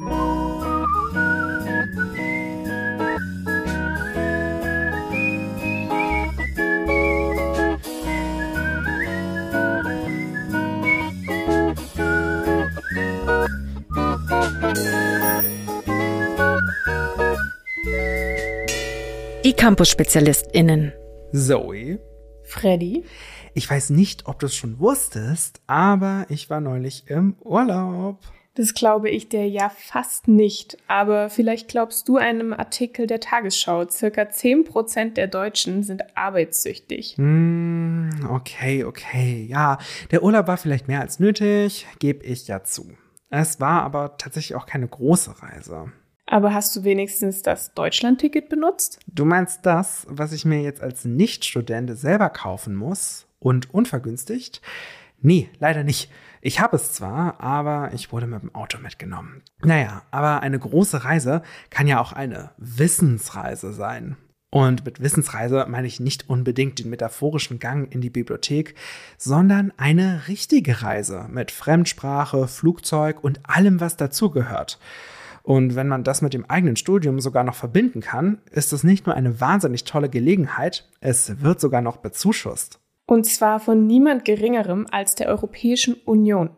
[0.00, 0.06] Die
[19.52, 20.92] Campus-SpezialistInnen.
[21.32, 21.98] Zoe.
[22.44, 23.04] Freddy.
[23.52, 28.18] Ich weiß nicht, ob du es schon wusstest, aber ich war neulich im Urlaub.
[28.60, 33.88] Das glaube ich dir ja fast nicht, aber vielleicht glaubst du einem Artikel der Tagesschau.
[33.88, 37.14] Circa 10% der Deutschen sind arbeitssüchtig.
[37.16, 39.46] Hm, okay, okay.
[39.48, 39.78] Ja,
[40.10, 42.92] der Urlaub war vielleicht mehr als nötig, gebe ich ja zu.
[43.30, 45.90] Es war aber tatsächlich auch keine große Reise.
[46.26, 49.00] Aber hast du wenigstens das Deutschlandticket benutzt?
[49.06, 54.60] Du meinst das, was ich mir jetzt als Nichtstudent selber kaufen muss und unvergünstigt?
[55.22, 56.10] Nee, leider nicht.
[56.40, 59.42] Ich habe es zwar, aber ich wurde mit dem Auto mitgenommen.
[59.62, 64.16] Naja, aber eine große Reise kann ja auch eine Wissensreise sein.
[64.50, 68.74] Und mit Wissensreise meine ich nicht unbedingt den metaphorischen Gang in die Bibliothek,
[69.16, 74.80] sondern eine richtige Reise mit Fremdsprache, Flugzeug und allem, was dazugehört.
[75.42, 79.06] Und wenn man das mit dem eigenen Studium sogar noch verbinden kann, ist es nicht
[79.06, 82.79] nur eine wahnsinnig tolle Gelegenheit, es wird sogar noch bezuschusst.
[83.10, 86.50] Und zwar von niemand Geringerem als der Europäischen Union.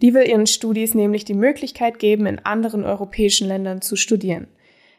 [0.00, 4.46] Die will ihren Studis nämlich die Möglichkeit geben, in anderen europäischen Ländern zu studieren.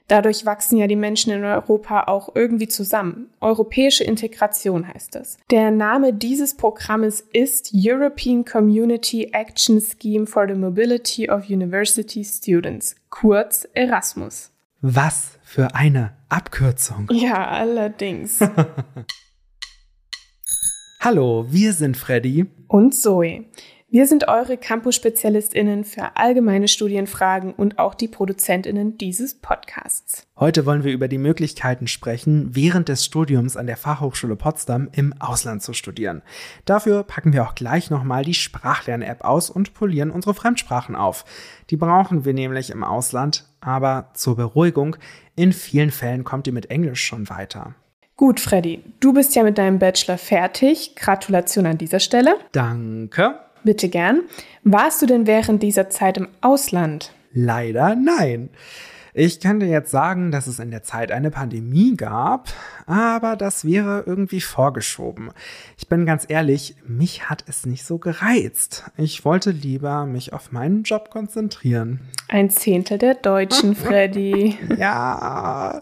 [0.09, 3.29] Dadurch wachsen ja die Menschen in Europa auch irgendwie zusammen.
[3.39, 5.37] Europäische Integration heißt es.
[5.49, 12.97] Der Name dieses Programmes ist European Community Action Scheme for the Mobility of University Students,
[13.09, 14.51] kurz Erasmus.
[14.81, 17.07] Was für eine Abkürzung.
[17.13, 18.39] Ja, allerdings.
[20.99, 23.45] Hallo, wir sind Freddy und Zoe.
[23.87, 30.27] Wir sind eure Campus-SpezialistInnen für allgemeine Studienfragen und auch die ProduzentInnen dieses Podcasts.
[30.37, 35.13] Heute wollen wir über die Möglichkeiten sprechen, während des Studiums an der Fachhochschule Potsdam im
[35.21, 36.23] Ausland zu studieren.
[36.65, 41.25] Dafür packen wir auch gleich nochmal die Sprachlern-App aus und polieren unsere Fremdsprachen auf.
[41.69, 44.97] Die brauchen wir nämlich im Ausland, aber zur Beruhigung,
[45.35, 47.75] in vielen Fällen kommt ihr mit Englisch schon weiter.
[48.17, 50.95] Gut, Freddy, du bist ja mit deinem Bachelor fertig.
[50.95, 52.35] Gratulation an dieser Stelle.
[52.51, 53.35] Danke.
[53.63, 54.23] Bitte gern.
[54.63, 57.11] Warst du denn während dieser Zeit im Ausland?
[57.31, 58.49] Leider nein.
[59.19, 62.49] Ich dir jetzt sagen, dass es in der Zeit eine Pandemie gab,
[62.85, 65.31] aber das wäre irgendwie vorgeschoben.
[65.75, 68.83] Ich bin ganz ehrlich, mich hat es nicht so gereizt.
[68.95, 72.01] Ich wollte lieber mich auf meinen Job konzentrieren.
[72.27, 74.55] Ein Zehntel der Deutschen, Freddy.
[74.77, 75.81] ja,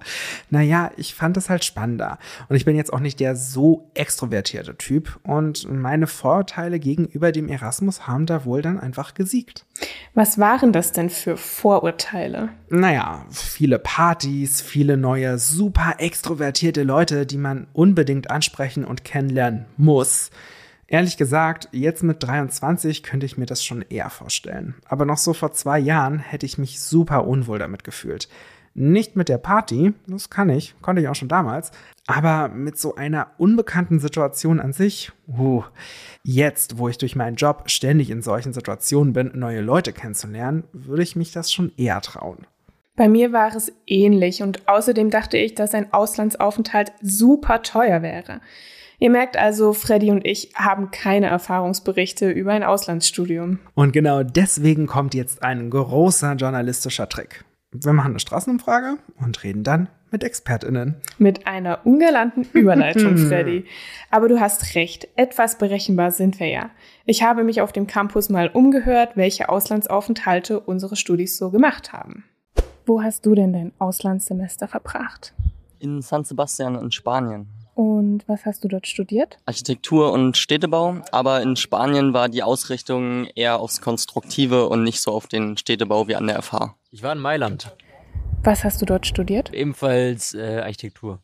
[0.50, 2.19] naja, ich fand es halt spannender.
[2.47, 5.19] Und ich bin jetzt auch nicht der so extrovertierte Typ.
[5.23, 9.66] Und meine Vorurteile gegenüber dem Erasmus haben da wohl dann einfach gesiegt.
[10.13, 12.50] Was waren das denn für Vorurteile?
[12.69, 20.31] Naja, viele Partys, viele neue, super extrovertierte Leute, die man unbedingt ansprechen und kennenlernen muss.
[20.88, 24.75] Ehrlich gesagt, jetzt mit 23 könnte ich mir das schon eher vorstellen.
[24.88, 28.30] Aber noch so vor zwei Jahren hätte ich mich super unwohl damit gefühlt.
[28.78, 31.72] Nicht mit der Party, das kann ich, konnte ich auch schon damals,
[32.08, 35.64] aber mit so einer unbekannten Situation an sich, uh,
[36.24, 41.03] jetzt, wo ich durch meinen Job ständig in solchen Situationen bin, neue Leute kennenzulernen, würde
[41.03, 42.46] ich mich das schon eher trauen.
[42.96, 48.40] Bei mir war es ähnlich und außerdem dachte ich, dass ein Auslandsaufenthalt super teuer wäre.
[49.00, 53.60] Ihr merkt also, Freddy und ich haben keine Erfahrungsberichte über ein Auslandsstudium.
[53.74, 57.44] Und genau deswegen kommt jetzt ein großer journalistischer Trick.
[57.74, 60.96] Wir machen eine Straßenumfrage und reden dann mit ExpertInnen.
[61.18, 63.66] Mit einer ungalanten Überleitung, Freddy.
[64.10, 66.70] Aber du hast recht, etwas berechenbar sind wir ja.
[67.06, 72.24] Ich habe mich auf dem Campus mal umgehört, welche Auslandsaufenthalte unsere Studis so gemacht haben.
[72.88, 75.34] Wo hast du denn dein Auslandssemester verbracht?
[75.79, 77.47] In San Sebastian in Spanien.
[77.73, 79.38] Und was hast du dort studiert?
[79.46, 85.12] Architektur und Städtebau, aber in Spanien war die Ausrichtung eher aufs Konstruktive und nicht so
[85.12, 86.76] auf den Städtebau wie an der FH.
[86.91, 87.76] Ich war in Mailand.
[88.43, 89.52] Was hast du dort studiert?
[89.52, 91.20] Ebenfalls äh, Architektur.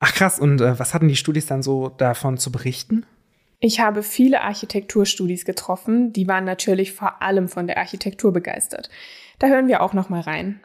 [0.00, 3.06] Ach krass, und äh, was hatten die Studis dann so davon zu berichten?
[3.60, 8.90] Ich habe viele Architekturstudis getroffen, die waren natürlich vor allem von der Architektur begeistert.
[9.38, 10.60] Da hören wir auch noch mal rein.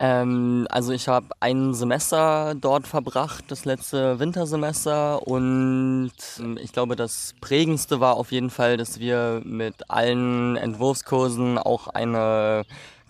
[0.00, 6.96] Ähm, also ich habe ein Semester dort verbracht, das letzte Wintersemester und ähm, ich glaube,
[6.96, 12.64] das prägendste war auf jeden Fall, dass wir mit allen Entwurfskursen auch eine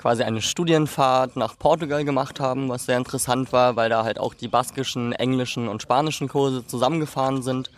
[0.05, 4.35] quasi eine Studienfahrt nach Portugal gemacht haben, was sehr interessant war, weil da halt auch
[4.35, 7.71] die baskischen, englischen und spanischen Kurse zusammengefahren sind.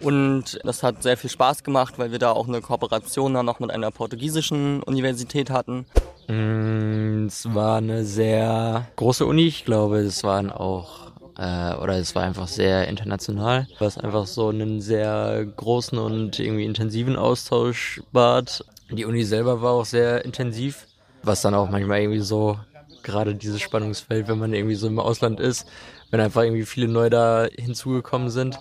[0.00, 3.60] Und das hat sehr viel Spaß gemacht, weil wir da auch eine Kooperation dann noch
[3.60, 5.84] mit einer portugiesischen Universität hatten.
[6.28, 12.14] Mm, Es war eine sehr große Uni, ich glaube, es waren auch, äh, oder es
[12.14, 18.64] war einfach sehr international, was einfach so einen sehr großen und irgendwie intensiven Austausch bat.
[18.90, 20.86] Die Uni selber war auch sehr intensiv,
[21.22, 22.58] was dann auch manchmal irgendwie so,
[23.02, 25.68] gerade dieses Spannungsfeld, wenn man irgendwie so im Ausland ist,
[26.10, 28.58] wenn einfach irgendwie viele neu da hinzugekommen sind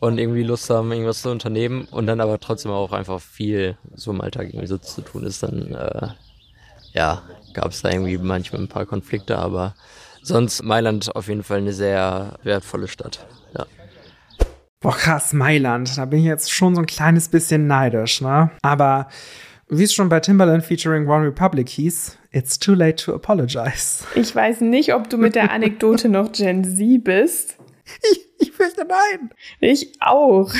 [0.00, 4.10] und irgendwie Lust haben, irgendwas zu unternehmen und dann aber trotzdem auch einfach viel so
[4.10, 6.08] im Alltag irgendwie so zu tun ist, dann äh,
[6.92, 7.22] ja,
[7.54, 9.74] gab es da irgendwie manchmal ein paar Konflikte, aber
[10.22, 13.26] sonst Mailand auf jeden Fall eine sehr wertvolle Stadt.
[13.56, 13.66] Ja.
[14.80, 15.96] Boah, krass, Mailand.
[15.96, 18.50] Da bin ich jetzt schon so ein kleines bisschen neidisch, ne?
[18.62, 19.08] Aber
[19.68, 24.04] wie es schon bei Timbaland featuring One Republic hieß, it's too late to apologize.
[24.14, 27.56] Ich weiß nicht, ob du mit der Anekdote noch Gen Z bist.
[28.10, 29.30] Ich, ich fürchte nein.
[29.60, 30.52] Ich auch.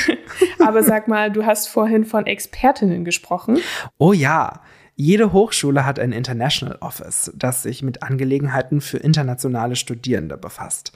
[0.58, 3.58] Aber sag mal, du hast vorhin von Expertinnen gesprochen.
[3.98, 4.62] Oh ja.
[5.02, 10.92] Jede Hochschule hat ein International Office, das sich mit Angelegenheiten für internationale Studierende befasst.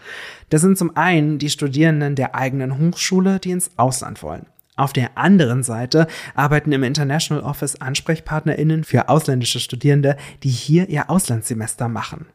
[0.50, 4.44] Das sind zum einen die Studierenden der eigenen Hochschule, die ins Ausland wollen.
[4.76, 11.08] Auf der anderen Seite arbeiten im International Office AnsprechpartnerInnen für ausländische Studierende, die hier ihr
[11.08, 12.26] Auslandssemester machen.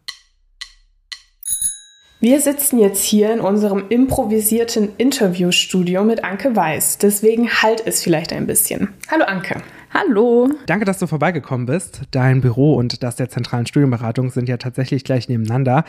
[2.20, 6.98] Wir sitzen jetzt hier in unserem improvisierten Interviewstudio mit Anke Weiß.
[6.98, 8.90] Deswegen halt es vielleicht ein bisschen.
[9.12, 9.62] Hallo Anke.
[9.92, 10.50] Hallo.
[10.68, 12.02] Danke, dass du vorbeigekommen bist.
[12.12, 15.84] Dein Büro und das der zentralen Studienberatung sind ja tatsächlich gleich nebeneinander.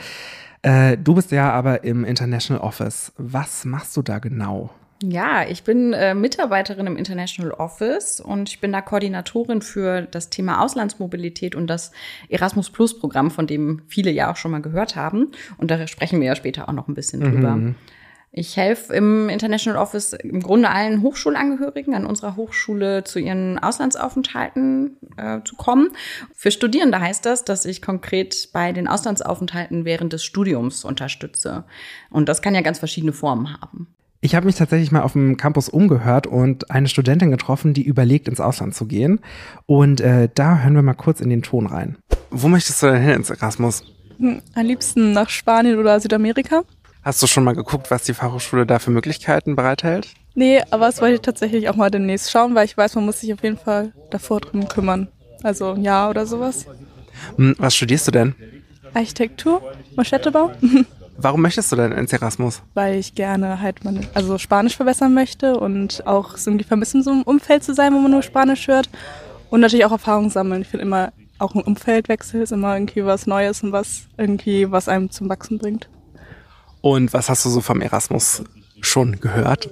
[0.62, 3.12] Äh, du bist ja aber im International Office.
[3.18, 4.70] Was machst du da genau?
[5.02, 10.28] Ja, ich bin äh, Mitarbeiterin im International Office und ich bin da Koordinatorin für das
[10.28, 11.92] Thema Auslandsmobilität und das
[12.28, 15.32] Erasmus Plus Programm, von dem viele ja auch schon mal gehört haben.
[15.56, 17.58] Und da sprechen wir ja später auch noch ein bisschen drüber.
[18.32, 24.96] Ich helfe im International Office im Grunde allen Hochschulangehörigen an unserer Hochschule zu ihren Auslandsaufenthalten
[25.16, 25.90] äh, zu kommen.
[26.32, 31.64] Für Studierende heißt das, dass ich konkret bei den Auslandsaufenthalten während des Studiums unterstütze.
[32.08, 33.88] Und das kann ja ganz verschiedene Formen haben.
[34.20, 38.28] Ich habe mich tatsächlich mal auf dem Campus umgehört und eine Studentin getroffen, die überlegt,
[38.28, 39.20] ins Ausland zu gehen.
[39.66, 41.96] Und äh, da hören wir mal kurz in den Ton rein.
[42.30, 43.82] Wo möchtest du denn hin ins Erasmus?
[44.18, 46.62] Hm, Am liebsten nach Spanien oder Südamerika.
[47.02, 50.08] Hast du schon mal geguckt, was die Fachhochschule da für Möglichkeiten bereithält?
[50.34, 53.20] Nee, aber das wollte ich tatsächlich auch mal demnächst schauen, weil ich weiß, man muss
[53.20, 55.08] sich auf jeden Fall davor drum kümmern.
[55.42, 56.66] Also ein Jahr oder sowas.
[57.36, 58.34] Hm, Was studierst du denn?
[58.94, 59.62] Architektur,
[59.96, 60.52] Maschettebau,
[61.22, 62.62] Warum möchtest du denn ins Erasmus?
[62.72, 67.10] weil ich gerne halt meine, also Spanisch verbessern möchte und auch so irgendwie vermissen, so
[67.10, 68.88] einem Umfeld zu sein, wo man nur Spanisch hört.
[69.50, 70.62] Und natürlich auch Erfahrung sammeln.
[70.62, 74.88] Ich finde immer, auch ein Umfeldwechsel ist immer irgendwie was Neues und was irgendwie, was
[74.88, 75.90] einem zum Wachsen bringt.
[76.80, 78.42] Und was hast du so vom Erasmus
[78.80, 79.68] schon gehört?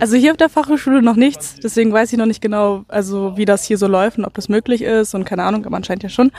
[0.00, 3.44] Also hier auf der Fachhochschule noch nichts, deswegen weiß ich noch nicht genau, also wie
[3.44, 6.08] das hier so läuft und ob das möglich ist und keine Ahnung, aber anscheinend ja
[6.08, 6.30] schon.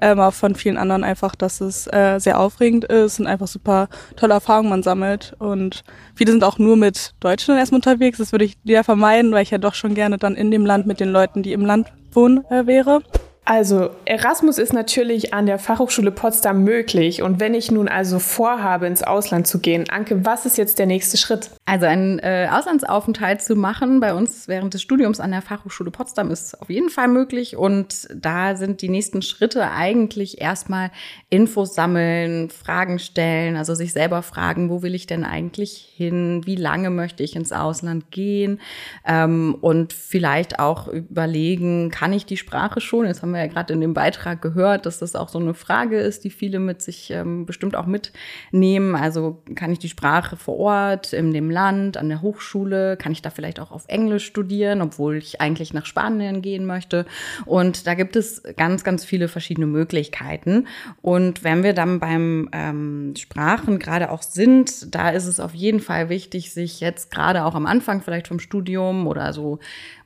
[0.00, 3.88] Ähm, aber von vielen anderen einfach, dass es äh, sehr aufregend ist und einfach super
[4.16, 5.34] tolle Erfahrungen man sammelt.
[5.38, 5.84] Und
[6.14, 8.18] viele sind auch nur mit Deutschen erstmal unterwegs.
[8.18, 10.86] Das würde ich eher vermeiden, weil ich ja doch schon gerne dann in dem Land
[10.86, 13.02] mit den Leuten, die im Land wohnen, äh, wäre.
[13.44, 17.22] Also, Erasmus ist natürlich an der Fachhochschule Potsdam möglich.
[17.22, 20.86] Und wenn ich nun also vorhabe, ins Ausland zu gehen, Anke, was ist jetzt der
[20.86, 21.50] nächste Schritt?
[21.70, 26.32] Also einen äh, Auslandsaufenthalt zu machen bei uns während des Studiums an der Fachhochschule Potsdam
[26.32, 27.56] ist auf jeden Fall möglich.
[27.56, 30.90] Und da sind die nächsten Schritte eigentlich erstmal
[31.28, 36.56] Infos sammeln, Fragen stellen, also sich selber fragen, wo will ich denn eigentlich hin, wie
[36.56, 38.60] lange möchte ich ins Ausland gehen
[39.06, 43.06] ähm, und vielleicht auch überlegen, kann ich die Sprache schon?
[43.06, 46.00] Jetzt haben wir ja gerade in dem Beitrag gehört, dass das auch so eine Frage
[46.00, 48.96] ist, die viele mit sich ähm, bestimmt auch mitnehmen.
[48.96, 53.22] Also kann ich die Sprache vor Ort, in dem Land, an der Hochschule, kann ich
[53.22, 57.06] da vielleicht auch auf Englisch studieren, obwohl ich eigentlich nach Spanien gehen möchte.
[57.46, 60.66] Und da gibt es ganz, ganz viele verschiedene Möglichkeiten.
[61.02, 65.80] Und wenn wir dann beim ähm, Sprachen gerade auch sind, da ist es auf jeden
[65.80, 69.58] Fall wichtig, sich jetzt gerade auch am Anfang vielleicht vom Studium oder so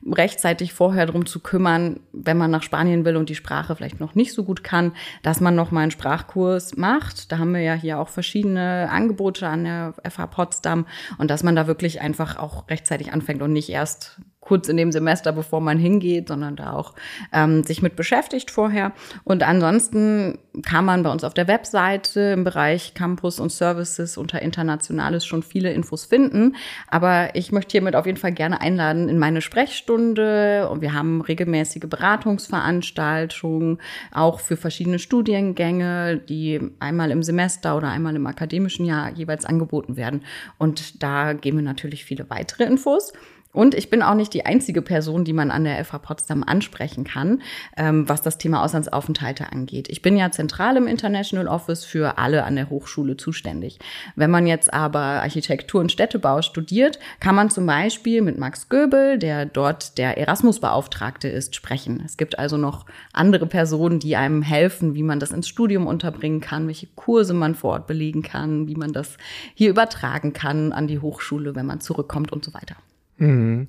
[0.05, 4.15] rechtzeitig vorher drum zu kümmern, wenn man nach Spanien will und die Sprache vielleicht noch
[4.15, 4.93] nicht so gut kann,
[5.23, 7.31] dass man noch mal einen Sprachkurs macht.
[7.31, 10.85] Da haben wir ja hier auch verschiedene Angebote an der FH Potsdam
[11.17, 14.91] und dass man da wirklich einfach auch rechtzeitig anfängt und nicht erst kurz in dem
[14.91, 16.93] Semester, bevor man hingeht, sondern da auch
[17.33, 18.93] ähm, sich mit beschäftigt vorher.
[19.23, 24.41] Und ansonsten kann man bei uns auf der Webseite im Bereich Campus und Services unter
[24.41, 26.55] Internationales schon viele Infos finden.
[26.87, 30.69] Aber ich möchte hiermit auf jeden Fall gerne einladen in meine Sprechstunde.
[30.69, 33.79] Und wir haben regelmäßige Beratungsveranstaltungen,
[34.11, 39.97] auch für verschiedene Studiengänge, die einmal im Semester oder einmal im akademischen Jahr jeweils angeboten
[39.97, 40.21] werden.
[40.59, 43.11] Und da geben wir natürlich viele weitere Infos.
[43.55, 47.05] Und ich bin auch nicht die einzige Person, die man an der FH Potsdam ansprechen
[47.05, 47.41] kann,
[47.77, 49.87] ähm, was das Thema Auslandsaufenthalte angeht.
[49.89, 53.79] Ich bin ja zentral im International Office für alle an der Hochschule zuständig.
[54.17, 59.17] Wenn man jetzt aber Architektur und Städtebau studiert, kann man zum Beispiel mit Max Göbel,
[59.17, 62.03] der dort der Erasmus-Beauftragte ist, sprechen.
[62.05, 66.41] Es gibt also noch andere Personen, die einem helfen, wie man das ins Studium unterbringen
[66.41, 69.17] kann, welche Kurse man vor Ort belegen kann, wie man das
[69.53, 72.75] hier übertragen kann an die Hochschule, wenn man zurückkommt und so weiter.
[73.17, 73.65] Mhm.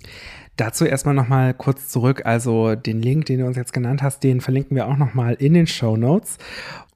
[0.56, 2.22] Dazu erstmal nochmal kurz zurück.
[2.24, 5.54] Also den Link, den du uns jetzt genannt hast, den verlinken wir auch nochmal in
[5.54, 6.38] den Show Notes.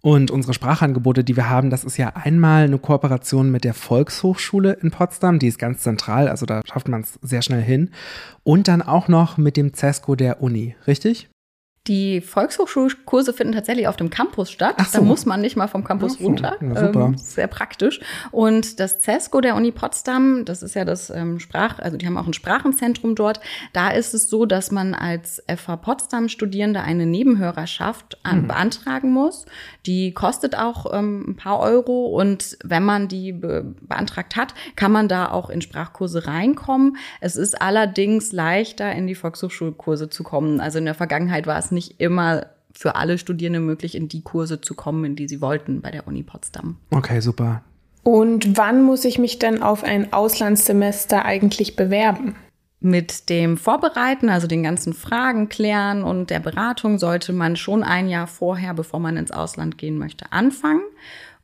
[0.03, 4.73] Und unsere Sprachangebote, die wir haben, das ist ja einmal eine Kooperation mit der Volkshochschule
[4.81, 7.91] in Potsdam, die ist ganz zentral, also da schafft man es sehr schnell hin.
[8.43, 11.29] Und dann auch noch mit dem CESCO der Uni, richtig?
[11.87, 14.75] Die Volkshochschulkurse finden tatsächlich auf dem Campus statt.
[14.91, 14.99] So.
[14.99, 16.25] Da muss man nicht mal vom Campus so.
[16.25, 16.59] runter.
[16.61, 17.07] Ja, super.
[17.07, 18.01] Ähm, sehr praktisch.
[18.33, 22.19] Und das CESCO der Uni Potsdam, das ist ja das ähm, Sprach, also die haben
[22.19, 23.41] auch ein Sprachenzentrum dort.
[23.73, 28.49] Da ist es so, dass man als FH Potsdam Studierende eine Nebenhörerschaft an, mhm.
[28.49, 29.47] beantragen muss.
[29.87, 32.09] Die kostet auch ähm, ein paar Euro.
[32.09, 36.99] Und wenn man die be beantragt hat, kann man da auch in Sprachkurse reinkommen.
[37.23, 40.61] Es ist allerdings leichter, in die Volkshochschulkurse zu kommen.
[40.61, 44.61] Also in der Vergangenheit war es nicht immer für alle Studierende möglich, in die Kurse
[44.61, 46.77] zu kommen, in die sie wollten bei der Uni Potsdam.
[46.91, 47.63] Okay, super.
[48.03, 52.37] Und wann muss ich mich denn auf ein Auslandssemester eigentlich bewerben?
[52.83, 58.09] Mit dem Vorbereiten, also den ganzen Fragen klären und der Beratung sollte man schon ein
[58.09, 60.81] Jahr vorher, bevor man ins Ausland gehen möchte, anfangen.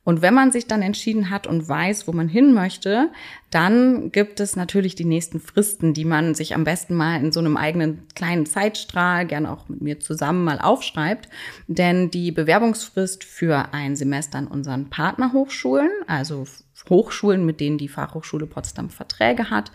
[0.06, 3.10] Und wenn man sich dann entschieden hat und weiß, wo man hin möchte,
[3.50, 7.40] dann gibt es natürlich die nächsten Fristen, die man sich am besten mal in so
[7.40, 11.28] einem eigenen kleinen Zeitstrahl, gerne auch mit mir zusammen mal aufschreibt.
[11.66, 16.46] Denn die Bewerbungsfrist für ein Semester an unseren Partnerhochschulen, also
[16.88, 19.72] Hochschulen, mit denen die Fachhochschule Potsdam Verträge hat,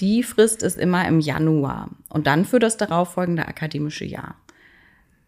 [0.00, 4.36] die Frist ist immer im Januar und dann für das darauffolgende akademische Jahr.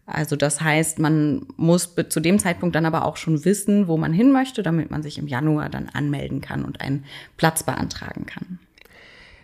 [0.07, 4.13] Also das heißt, man muss zu dem Zeitpunkt dann aber auch schon wissen, wo man
[4.13, 7.03] hin möchte, damit man sich im Januar dann anmelden kann und einen
[7.35, 8.59] Platz beantragen kann.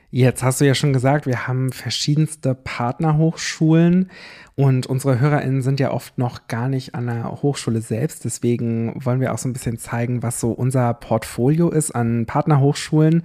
[0.09, 4.11] Jetzt hast du ja schon gesagt, wir haben verschiedenste Partnerhochschulen
[4.55, 8.23] und unsere HörerInnen sind ja oft noch gar nicht an der Hochschule selbst.
[8.23, 13.23] Deswegen wollen wir auch so ein bisschen zeigen, was so unser Portfolio ist an Partnerhochschulen,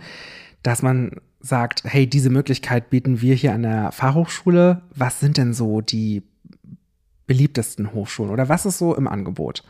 [0.63, 4.81] dass man sagt, hey, diese Möglichkeit bieten wir hier an der Fachhochschule.
[4.95, 6.23] Was sind denn so die
[7.29, 9.63] beliebtesten Hochschulen oder was ist so im Angebot?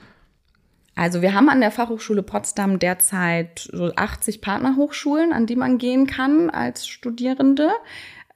[0.95, 6.07] Also wir haben an der Fachhochschule Potsdam derzeit so 80 Partnerhochschulen, an die man gehen
[6.09, 7.71] kann als Studierende.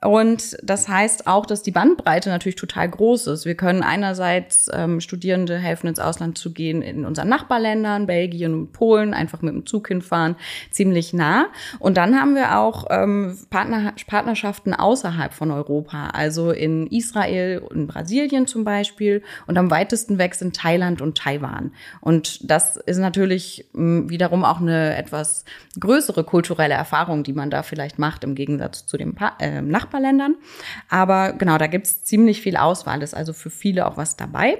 [0.05, 3.45] Und das heißt auch, dass die Bandbreite natürlich total groß ist.
[3.45, 8.73] Wir können einerseits ähm, Studierende helfen, ins Ausland zu gehen, in unseren Nachbarländern, Belgien und
[8.73, 10.35] Polen, einfach mit dem Zug hinfahren,
[10.71, 11.47] ziemlich nah.
[11.79, 17.87] Und dann haben wir auch ähm, Partner, Partnerschaften außerhalb von Europa, also in Israel und
[17.87, 19.23] Brasilien zum Beispiel.
[19.47, 21.73] Und am weitesten weg sind Thailand und Taiwan.
[22.01, 25.45] Und das ist natürlich mh, wiederum auch eine etwas
[25.79, 29.92] größere kulturelle Erfahrung, die man da vielleicht macht, im Gegensatz zu dem pa äh, Nachbarn.
[29.93, 30.37] Nachbarländern.
[30.89, 34.59] Aber genau, da gibt es ziemlich viel Auswahl, ist also für viele auch was dabei.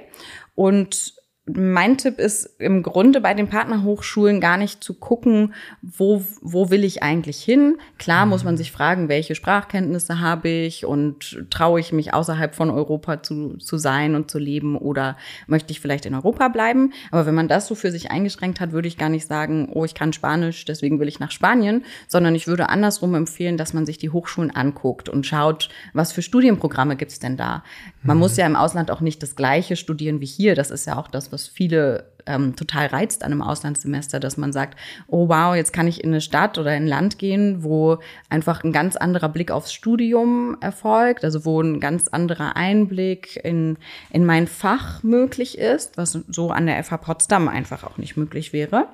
[0.55, 1.13] Und
[1.45, 6.85] mein Tipp ist im Grunde bei den Partnerhochschulen gar nicht zu gucken, wo, wo will
[6.85, 7.77] ich eigentlich hin.
[7.97, 12.69] Klar muss man sich fragen, welche Sprachkenntnisse habe ich und traue ich mich außerhalb von
[12.69, 16.93] Europa zu, zu sein und zu leben oder möchte ich vielleicht in Europa bleiben.
[17.11, 19.83] Aber wenn man das so für sich eingeschränkt hat, würde ich gar nicht sagen, oh,
[19.83, 23.85] ich kann Spanisch, deswegen will ich nach Spanien, sondern ich würde andersrum empfehlen, dass man
[23.85, 27.65] sich die Hochschulen anguckt und schaut, was für Studienprogramme gibt's denn da.
[28.01, 28.21] Man mhm.
[28.21, 30.55] muss ja im Ausland auch nicht das Gleiche studieren wie hier.
[30.55, 34.53] Das ist ja auch das, was viele ähm, total reizt an einem Auslandssemester, dass man
[34.53, 37.97] sagt, oh wow, jetzt kann ich in eine Stadt oder in ein Land gehen, wo
[38.29, 43.77] einfach ein ganz anderer Blick aufs Studium erfolgt, also wo ein ganz anderer Einblick in,
[44.09, 48.53] in mein Fach möglich ist, was so an der FH Potsdam einfach auch nicht möglich
[48.53, 48.87] wäre.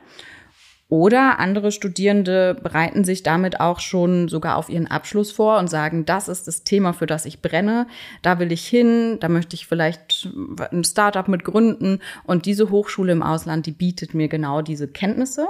[0.89, 6.03] Oder andere Studierende bereiten sich damit auch schon sogar auf ihren Abschluss vor und sagen,
[6.03, 7.85] das ist das Thema, für das ich brenne,
[8.23, 10.29] da will ich hin, da möchte ich vielleicht
[10.71, 11.99] ein Startup mit gründen.
[12.23, 15.47] Und diese Hochschule im Ausland, die bietet mir genau diese Kenntnisse.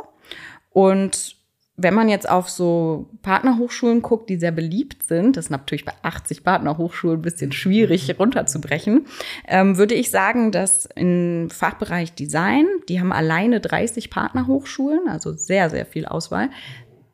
[0.72, 1.38] Und
[1.81, 5.93] wenn man jetzt auf so Partnerhochschulen guckt, die sehr beliebt sind, das ist natürlich bei
[6.01, 9.05] 80 Partnerhochschulen ein bisschen schwierig runterzubrechen,
[9.48, 15.69] ähm, würde ich sagen, dass im Fachbereich Design, die haben alleine 30 Partnerhochschulen, also sehr,
[15.69, 16.50] sehr viel Auswahl,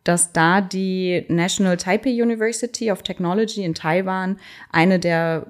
[0.03, 4.37] dass da die National Taipei University of Technology in Taiwan
[4.71, 5.47] eine der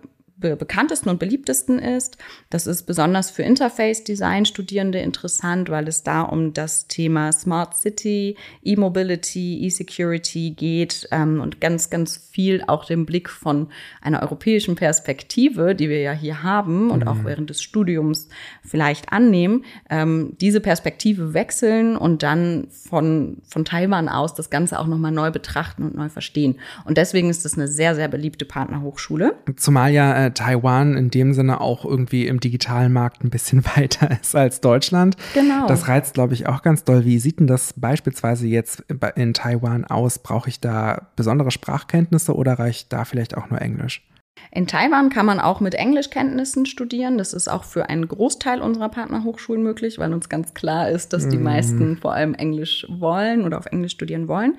[0.50, 2.18] be bekanntesten und beliebtesten ist.
[2.50, 9.66] Das ist besonders für Interface-Design-Studierende interessant, weil es da um das Thema Smart City, E-Mobility,
[9.66, 13.68] E-Security geht ähm, und ganz, ganz viel auch den Blick von
[14.02, 17.08] einer europäischen Perspektive, die wir ja hier haben und mhm.
[17.08, 18.28] auch während des Studiums
[18.64, 24.88] vielleicht annehmen, ähm, diese Perspektive wechseln und dann von, von Taiwan aus das Ganze auch
[24.88, 26.60] nochmal neu betrachten und neu verstehen.
[26.86, 29.36] Und deswegen ist das eine sehr, sehr beliebte Partnerhochschule.
[29.56, 34.10] Zumal ja äh, Taiwan in dem Sinne auch irgendwie im digitalen Markt ein bisschen weiter
[34.22, 35.18] ist als Deutschland.
[35.34, 35.68] Genau.
[35.68, 37.06] Das reizt, glaube ich, auch ganz doll.
[37.06, 38.84] Wie sieht denn das beispielsweise jetzt
[39.16, 40.20] in Taiwan aus?
[40.20, 44.04] Brauche ich da besondere Sprachkenntnisse oder reicht da vielleicht auch nur Englisch?
[44.52, 47.18] In Taiwan kann man auch mit Englischkenntnissen studieren.
[47.18, 51.28] Das ist auch für einen Großteil unserer Partnerhochschulen möglich, weil uns ganz klar ist, dass
[51.28, 51.44] die mm.
[51.44, 54.58] meisten vor allem Englisch wollen oder auf Englisch studieren wollen.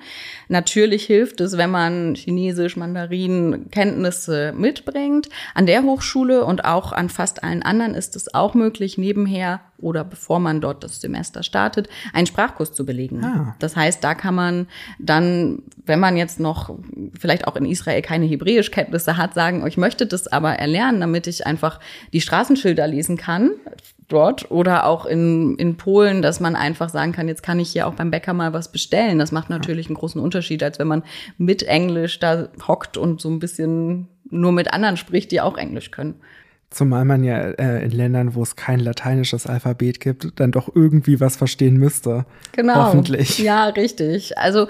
[0.49, 5.29] Natürlich hilft es, wenn man Chinesisch, Mandarin, Kenntnisse mitbringt.
[5.55, 10.03] An der Hochschule und auch an fast allen anderen ist es auch möglich, nebenher oder
[10.03, 13.23] bevor man dort das Semester startet, einen Sprachkurs zu belegen.
[13.23, 13.55] Ah.
[13.59, 14.67] Das heißt, da kann man
[14.99, 16.75] dann, wenn man jetzt noch
[17.17, 21.45] vielleicht auch in Israel keine Hebräischkenntnisse hat, sagen, ich möchte das aber erlernen, damit ich
[21.45, 21.79] einfach
[22.13, 23.51] die Straßenschilder lesen kann
[24.07, 27.87] dort oder auch in, in Polen, dass man einfach sagen kann, jetzt kann ich hier
[27.87, 29.19] auch beim Bäcker mal was bestellen.
[29.19, 31.03] Das macht natürlich einen großen Unterschied, als wenn man
[31.37, 35.91] mit Englisch da hockt und so ein bisschen nur mit anderen spricht, die auch Englisch
[35.91, 36.15] können.
[36.69, 41.21] Zumal man ja äh, in Ländern, wo es kein lateinisches Alphabet gibt, dann doch irgendwie
[41.21, 42.25] was verstehen müsste.
[42.51, 42.75] Genau.
[42.75, 43.39] Hoffentlich.
[43.39, 44.37] Ja, richtig.
[44.37, 44.67] Also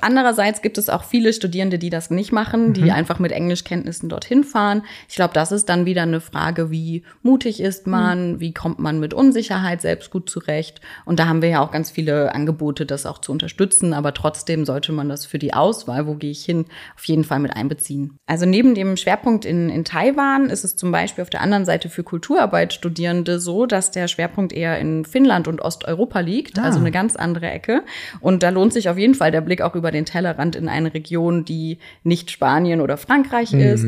[0.00, 2.90] andererseits gibt es auch viele Studierende, die das nicht machen, die mhm.
[2.90, 4.82] einfach mit Englischkenntnissen dorthin fahren.
[5.08, 8.40] Ich glaube, das ist dann wieder eine Frage, wie mutig ist man, mhm.
[8.40, 10.80] wie kommt man mit Unsicherheit selbst gut zurecht.
[11.04, 13.94] Und da haben wir ja auch ganz viele Angebote, das auch zu unterstützen.
[13.94, 17.40] Aber trotzdem sollte man das für die Auswahl, wo gehe ich hin, auf jeden Fall
[17.40, 18.16] mit einbeziehen.
[18.26, 21.88] Also neben dem Schwerpunkt in, in Taiwan ist es zum Beispiel auf der anderen Seite
[21.88, 26.64] für Kulturarbeitstudierende so, dass der Schwerpunkt eher in Finnland und Osteuropa liegt, ah.
[26.64, 27.82] also eine ganz andere Ecke.
[28.20, 30.94] Und da lohnt sich auf jeden Fall der Blick auch über den Tellerrand in eine
[30.94, 33.60] Region, die nicht Spanien oder Frankreich mhm.
[33.60, 33.86] ist.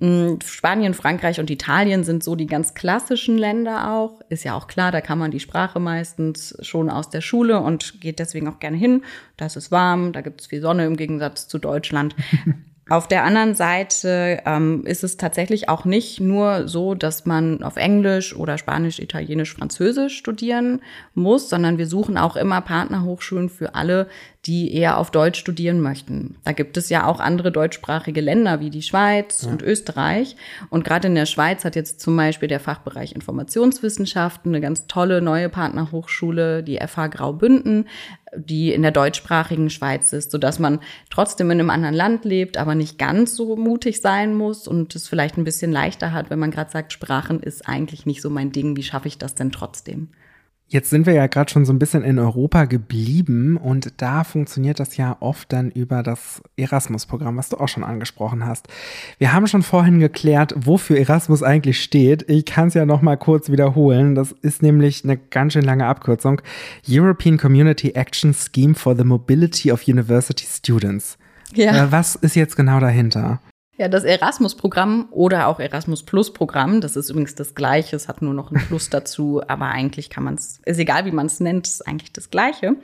[0.00, 4.20] Mm, Spanien, Frankreich und Italien sind so die ganz klassischen Länder auch.
[4.28, 8.00] Ist ja auch klar, da kann man die Sprache meistens schon aus der Schule und
[8.00, 9.02] geht deswegen auch gerne hin.
[9.36, 12.14] Da ist es warm, da gibt es viel Sonne im Gegensatz zu Deutschland.
[12.88, 17.76] Auf der anderen Seite ähm, ist es tatsächlich auch nicht nur so, dass man auf
[17.76, 20.80] Englisch oder Spanisch, Italienisch, Französisch studieren
[21.12, 24.06] muss, sondern wir suchen auch immer Partnerhochschulen für alle,
[24.46, 26.36] die eher auf Deutsch studieren möchten.
[26.44, 29.50] Da gibt es ja auch andere deutschsprachige Länder wie die Schweiz ja.
[29.50, 30.36] und Österreich.
[30.70, 35.20] Und gerade in der Schweiz hat jetzt zum Beispiel der Fachbereich Informationswissenschaften eine ganz tolle
[35.20, 37.88] neue Partnerhochschule, die FH Graubünden,
[38.36, 40.78] die in der deutschsprachigen Schweiz ist, so dass man
[41.10, 45.08] trotzdem in einem anderen Land lebt, aber nicht ganz so mutig sein muss und es
[45.08, 48.52] vielleicht ein bisschen leichter hat, wenn man gerade sagt, Sprachen ist eigentlich nicht so mein
[48.52, 48.76] Ding.
[48.76, 50.08] Wie schaffe ich das denn trotzdem?
[50.68, 54.80] Jetzt sind wir ja gerade schon so ein bisschen in Europa geblieben und da funktioniert
[54.80, 58.66] das ja oft dann über das Erasmus-Programm, was du auch schon angesprochen hast.
[59.18, 62.28] Wir haben schon vorhin geklärt, wofür Erasmus eigentlich steht.
[62.28, 64.16] Ich kann es ja noch mal kurz wiederholen.
[64.16, 66.42] Das ist nämlich eine ganz schön lange Abkürzung.
[66.88, 71.16] European Community Action Scheme for the Mobility of University Students.
[71.54, 71.84] Ja.
[71.84, 73.40] Äh, was ist jetzt genau dahinter?
[73.78, 78.32] Ja, das Erasmus-Programm oder auch Erasmus Plus-Programm, das ist übrigens das Gleiche, es hat nur
[78.32, 81.66] noch ein Plus dazu, aber eigentlich kann man es, ist egal wie man es nennt,
[81.66, 82.76] ist eigentlich das Gleiche.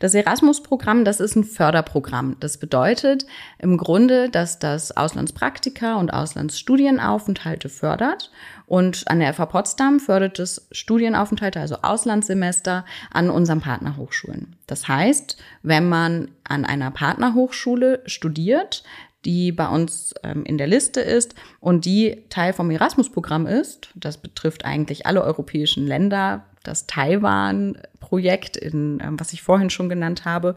[0.00, 2.36] Das Erasmus-Programm, das ist ein Förderprogramm.
[2.40, 3.26] Das bedeutet
[3.58, 8.32] im Grunde, dass das Auslandspraktika und Auslandsstudienaufenthalte fördert
[8.66, 14.56] und an der FH Potsdam fördert es Studienaufenthalte, also Auslandssemester, an unseren Partnerhochschulen.
[14.68, 18.84] Das heißt, wenn man an einer Partnerhochschule studiert,
[19.24, 23.90] die bei uns ähm, in der Liste ist und die Teil vom Erasmus-Programm ist.
[23.94, 26.44] Das betrifft eigentlich alle europäischen Länder.
[26.62, 30.56] Das Taiwan-Projekt, in, ähm, was ich vorhin schon genannt habe.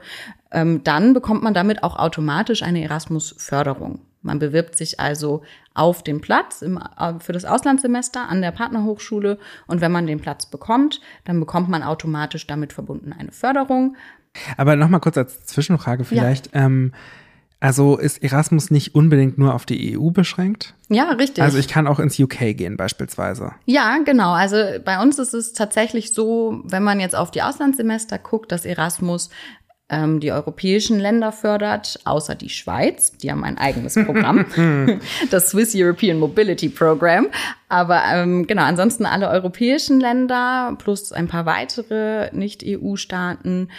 [0.51, 4.01] Ähm, dann bekommt man damit auch automatisch eine Erasmus-Förderung.
[4.21, 9.37] Man bewirbt sich also auf den Platz im, äh, für das Auslandssemester an der Partnerhochschule
[9.67, 13.97] und wenn man den Platz bekommt, dann bekommt man automatisch damit verbunden eine Förderung.
[14.57, 16.53] Aber nochmal kurz als Zwischenfrage vielleicht.
[16.53, 16.65] Ja.
[16.65, 16.93] Ähm,
[17.63, 20.73] also ist Erasmus nicht unbedingt nur auf die EU beschränkt?
[20.89, 21.41] Ja, richtig.
[21.41, 23.53] Also ich kann auch ins UK gehen beispielsweise.
[23.63, 24.33] Ja, genau.
[24.33, 28.65] Also bei uns ist es tatsächlich so, wenn man jetzt auf die Auslandssemester guckt, dass
[28.65, 29.29] Erasmus
[29.87, 33.13] ähm, die europäischen Länder fördert, außer die Schweiz.
[33.13, 34.45] Die haben ein eigenes Programm,
[35.31, 37.27] das Swiss European Mobility Program.
[37.69, 43.69] Aber ähm, genau, ansonsten alle europäischen Länder plus ein paar weitere Nicht-EU-Staaten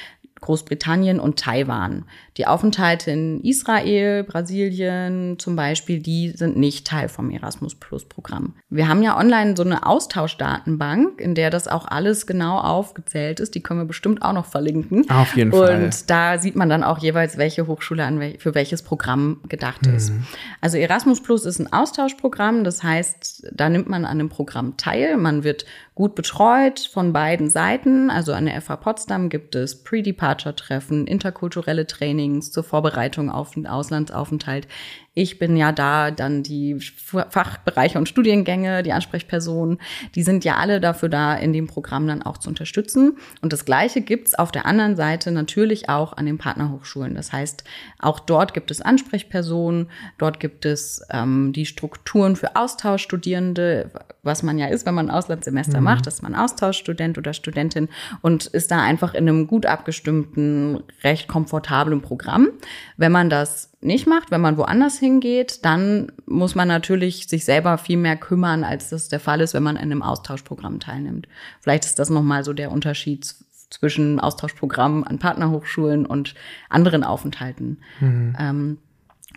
[0.45, 2.05] Großbritannien und Taiwan.
[2.37, 8.55] Die Aufenthalte in Israel, Brasilien zum Beispiel, die sind nicht Teil vom Erasmus Plus Programm.
[8.71, 13.55] Wir haben ja online so eine Austauschdatenbank, in der das auch alles genau aufgezählt ist.
[13.55, 15.09] Die können wir bestimmt auch noch verlinken.
[15.11, 15.85] Auf jeden Fall.
[15.85, 20.11] Und da sieht man dann auch jeweils, welche Hochschule wel für welches Programm gedacht ist.
[20.11, 20.25] Mhm.
[20.61, 22.65] Also Erasmus Plus ist ein Austauschprogramm.
[22.65, 25.17] Das heißt, da nimmt man an dem Programm teil.
[25.17, 28.11] Man wird gut betreut von beiden Seiten.
[28.11, 31.87] Also an der FH Potsdam gibt es Pre-Departure-Treffen, interkulturelle
[32.25, 34.67] Trainings zur Vorbereitung auf den Auslandsaufenthalt.
[35.15, 39.79] Ich bin ja da dann die Fachbereiche und Studiengänge, die Ansprechpersonen,
[40.17, 43.17] die sind ja alle dafür da, in dem Programm dann auch zu unterstützen.
[43.41, 47.15] Und das Gleiche gibt's auf der anderen Seite natürlich auch an den Partnerhochschulen.
[47.15, 47.63] Das heißt,
[48.01, 53.91] auch dort gibt es Ansprechpersonen, dort gibt es ähm, die Strukturen für Austauschstudierende,
[54.25, 55.85] was man ja ist, wenn man ein Auslandssemester mhm.
[55.85, 57.89] macht, ist man Austauschstudent oder Studentin
[58.21, 62.49] und ist da einfach in einem gut abgestimmten, recht komfortablen Programm.
[62.97, 67.79] Wenn man das nicht macht, wenn man woanders hingeht, dann muss man natürlich sich selber
[67.79, 71.29] viel mehr kümmern, als das der Fall ist, wenn man in einem Austauschprogramm teilnimmt.
[71.61, 73.35] Vielleicht ist das nochmal so der Unterschied
[73.71, 76.35] zwischen Austauschprogrammen an Partnerhochschulen und
[76.69, 77.79] anderen Aufenthalten.
[78.01, 78.37] Mhm.
[78.39, 78.79] Ähm,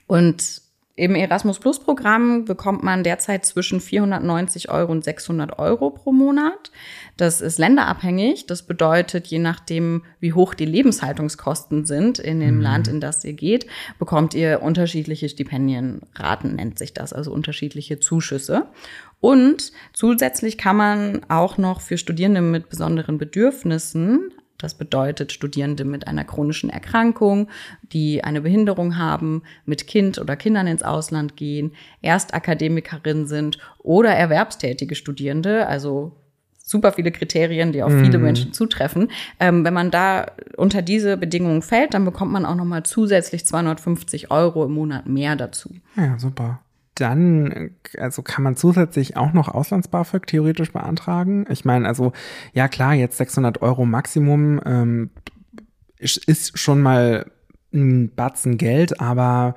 [0.08, 0.62] und
[0.98, 6.72] im Erasmus Plus Programm bekommt man derzeit zwischen 490 Euro und 600 Euro pro Monat.
[7.18, 8.48] Das ist länderabhängig.
[8.48, 12.62] Das bedeutet, je nachdem, wie hoch die Lebenshaltungskosten sind in dem mhm.
[12.62, 13.68] Land, in das ihr geht,
[14.00, 18.66] bekommt ihr unterschiedliche Stipendienraten, nennt sich das, also unterschiedliche Zuschüsse.
[19.20, 26.08] Und zusätzlich kann man auch noch für Studierende mit besonderen Bedürfnissen das bedeutet Studierende mit
[26.08, 27.50] einer chronischen Erkrankung,
[27.94, 34.96] die eine Behinderung haben, mit Kind oder Kindern ins Ausland gehen, Erstakademikerin sind oder erwerbstätige
[34.96, 36.14] Studierende, also
[36.64, 38.06] super viele Kriterien, die auf mhm.
[38.06, 39.10] viele Menschen zutreffen.
[39.40, 43.46] Ähm, wenn man da unter diese Bedingungen fällt, dann bekommt man auch noch mal zusätzlich
[43.46, 45.70] 250 Euro im Monat mehr dazu.
[45.96, 46.60] Ja, super
[47.00, 51.46] dann, also kann man zusätzlich auch noch Auslands-BAföG theoretisch beantragen.
[51.50, 52.14] Ich meine, also
[52.54, 55.10] ja klar, jetzt 600 Euro Maximum ähm,
[55.98, 57.32] ist schon mal
[57.74, 59.56] ein Batzen Geld, aber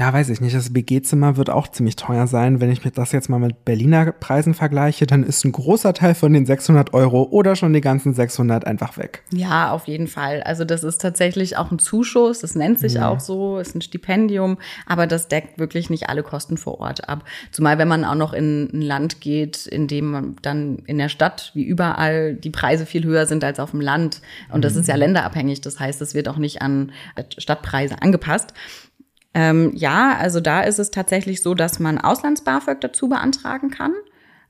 [0.00, 2.58] ja, weiß ich nicht, das BG-Zimmer wird auch ziemlich teuer sein.
[2.58, 6.14] Wenn ich mir das jetzt mal mit Berliner Preisen vergleiche, dann ist ein großer Teil
[6.14, 9.22] von den 600 Euro oder schon die ganzen 600 einfach weg.
[9.30, 10.42] Ja, auf jeden Fall.
[10.42, 13.10] Also das ist tatsächlich auch ein Zuschuss, das nennt sich ja.
[13.10, 17.24] auch so, ist ein Stipendium, aber das deckt wirklich nicht alle Kosten vor Ort ab.
[17.52, 21.10] Zumal wenn man auch noch in ein Land geht, in dem man dann in der
[21.10, 24.22] Stadt wie überall die Preise viel höher sind als auf dem Land.
[24.50, 25.00] Und das ist ja mhm.
[25.00, 25.60] länderabhängig.
[25.60, 26.90] Das heißt, es wird auch nicht an
[27.36, 28.54] Stadtpreise angepasst.
[29.32, 33.92] Ähm, ja, also da ist es tatsächlich so, dass man Auslands-BAföG dazu beantragen kann.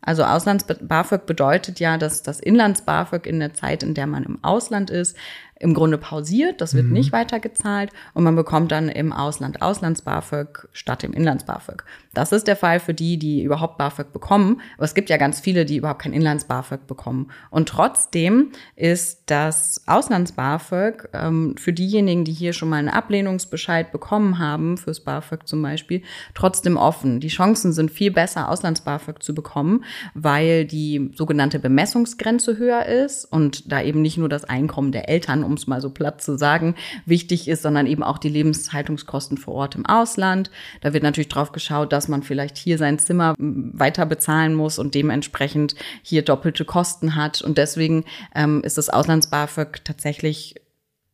[0.02, 4.88] Also Auslands-BAföG bedeutet ja, dass das Inlands-BAföG in der Zeit, in der man im Ausland
[4.88, 5.16] ist,
[5.60, 6.94] im Grunde pausiert, das wird mhm.
[6.94, 11.84] nicht weitergezahlt und man bekommt dann im Ausland Auslands-BAföG statt im Inlands-BAföG.
[12.12, 14.60] Das ist der Fall für die, die überhaupt BAföG bekommen.
[14.76, 17.30] Aber es gibt ja ganz viele, die überhaupt kein Inlands-BAföG bekommen.
[17.50, 24.38] Und trotzdem ist das Auslands-BAföG ähm, für diejenigen, die hier schon mal einen Ablehnungsbescheid bekommen
[24.38, 26.02] haben, fürs BAföG zum Beispiel,
[26.34, 27.20] trotzdem offen.
[27.20, 33.70] Die Chancen sind viel besser, Auslands-BAföG zu bekommen, weil die sogenannte Bemessungsgrenze höher ist und
[33.70, 36.74] da eben nicht nur das Einkommen der Eltern um es mal so platt zu sagen,
[37.04, 40.50] wichtig ist, sondern eben auch die Lebenshaltungskosten vor Ort im Ausland.
[40.80, 44.94] Da wird natürlich drauf geschaut, dass man vielleicht hier sein Zimmer weiter bezahlen muss und
[44.94, 47.42] dementsprechend hier doppelte Kosten hat.
[47.42, 50.54] Und deswegen ähm, ist das Auslands-BAföG tatsächlich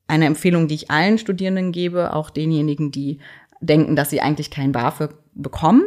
[0.09, 3.19] eine Empfehlung, die ich allen Studierenden gebe, auch denjenigen, die
[3.61, 5.85] denken, dass sie eigentlich kein BAföG bekommen,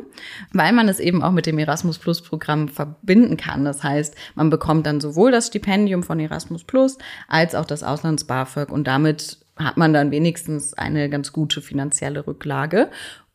[0.53, 3.65] weil man es eben auch mit dem Erasmus Plus Programm verbinden kann.
[3.65, 8.25] Das heißt, man bekommt dann sowohl das Stipendium von Erasmus Plus als auch das Auslands
[8.25, 12.89] BAföG und damit hat man dann wenigstens eine ganz gute finanzielle Rücklage.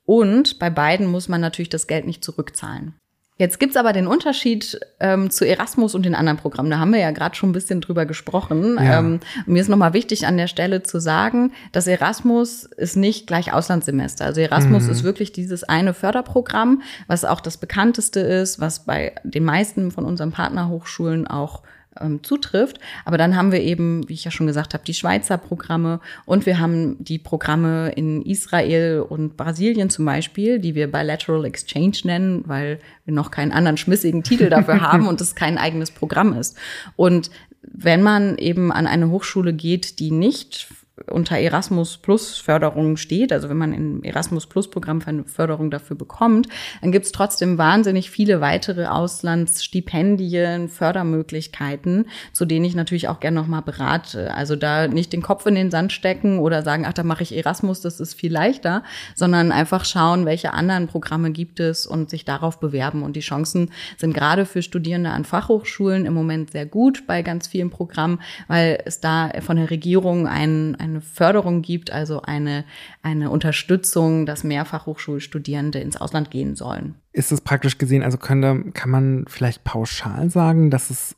[0.06, 2.94] Und bei beiden muss man natürlich das Geld nicht zurückzahlen.
[3.36, 6.70] Jetzt gibt's aber den Unterschied ähm, zu Erasmus und den anderen Programmen.
[6.70, 8.76] Da haben wir ja gerade schon ein bisschen drüber gesprochen.
[8.76, 9.00] Ja.
[9.00, 13.52] Ähm, mir ist nochmal wichtig an der Stelle zu sagen, dass Erasmus ist nicht gleich
[13.52, 14.24] Auslandssemester.
[14.24, 14.90] Also Erasmus mhm.
[14.90, 20.04] ist wirklich dieses eine Förderprogramm, was auch das bekannteste ist, was bei den meisten von
[20.04, 21.62] unseren Partnerhochschulen auch
[22.00, 22.78] ähm, zutrifft.
[23.04, 26.46] Aber dann haben wir eben, wie ich ja schon gesagt habe, die Schweizer Programme und
[26.46, 32.44] wir haben die Programme in Israel und Brasilien zum Beispiel, die wir Bilateral Exchange nennen,
[32.46, 36.56] weil wir noch keinen anderen schmissigen Titel dafür haben und es kein eigenes Programm ist.
[36.96, 37.30] Und
[37.62, 40.68] wenn man eben an eine Hochschule geht, die nicht
[41.10, 46.46] unter Erasmus Plus Förderung steht, also wenn man im Erasmus Plus Programm Förderung dafür bekommt,
[46.82, 53.40] dann gibt es trotzdem wahnsinnig viele weitere Auslandsstipendien, Fördermöglichkeiten, zu denen ich natürlich auch gerne
[53.40, 54.32] nochmal berate.
[54.34, 57.36] Also da nicht den Kopf in den Sand stecken oder sagen, ach, da mache ich
[57.36, 58.84] Erasmus, das ist viel leichter,
[59.16, 63.02] sondern einfach schauen, welche anderen Programme gibt es und sich darauf bewerben.
[63.02, 67.48] Und die Chancen sind gerade für Studierende an Fachhochschulen im Moment sehr gut bei ganz
[67.48, 72.64] vielen Programmen, weil es da von der Regierung ein eine Förderung gibt, also eine,
[73.02, 76.94] eine Unterstützung, dass mehr Fachhochschulstudierende ins Ausland gehen sollen.
[77.12, 81.16] Ist es praktisch gesehen, also könnte, kann man vielleicht pauschal sagen, dass es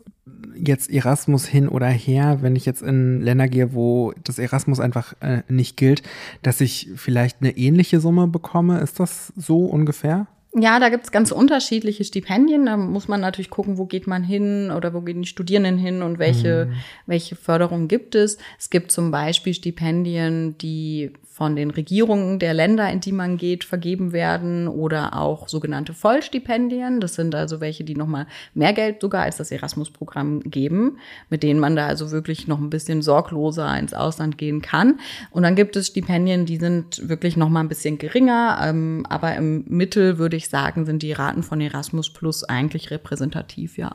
[0.55, 5.14] jetzt Erasmus hin oder her, wenn ich jetzt in Länder gehe, wo das Erasmus einfach
[5.20, 6.02] äh, nicht gilt,
[6.42, 8.81] dass ich vielleicht eine ähnliche Summe bekomme?
[8.81, 10.26] Ist das so ungefähr?
[10.59, 12.64] Ja, da gibt's ganz unterschiedliche Stipendien.
[12.64, 16.03] Da muss man natürlich gucken, wo geht man hin oder wo gehen die Studierenden hin
[16.03, 16.73] und welche, mhm.
[17.05, 18.38] welche Förderung gibt es.
[18.59, 23.62] Es gibt zum Beispiel Stipendien, die von den Regierungen der Länder, in die man geht,
[23.62, 26.99] vergeben werden oder auch sogenannte Vollstipendien.
[26.99, 30.96] Das sind also welche, die nochmal mehr Geld sogar als das Erasmus-Programm geben,
[31.29, 34.99] mit denen man da also wirklich noch ein bisschen sorgloser ins Ausland gehen kann.
[35.31, 39.66] Und dann gibt es Stipendien, die sind wirklich nochmal ein bisschen geringer, ähm, aber im
[39.68, 43.94] Mittel würde ich sagen, sind die Raten von Erasmus Plus eigentlich repräsentativ, ja.